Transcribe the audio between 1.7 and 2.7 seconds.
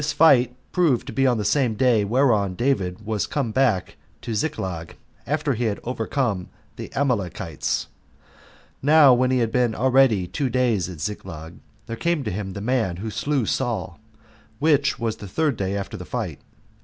day whereon